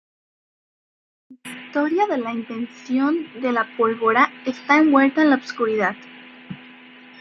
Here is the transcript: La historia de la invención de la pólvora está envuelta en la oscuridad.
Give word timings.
La 1.43 1.51
historia 1.61 2.07
de 2.07 2.17
la 2.17 2.33
invención 2.33 3.27
de 3.39 3.51
la 3.51 3.67
pólvora 3.77 4.31
está 4.47 4.77
envuelta 4.79 5.21
en 5.21 5.29
la 5.29 5.35
oscuridad. 5.35 5.95